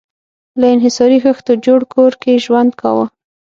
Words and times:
له 0.59 0.67
انحصاري 0.73 1.17
خښتو 1.23 1.51
جوړ 1.65 1.81
کور 1.93 2.11
کې 2.21 2.41
ژوند 2.45 2.71
کاوه. 2.81 3.05